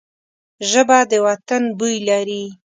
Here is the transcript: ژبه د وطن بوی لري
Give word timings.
ژبه 0.69 0.99
د 1.11 1.13
وطن 1.27 1.63
بوی 1.77 1.95
لري 2.09 2.43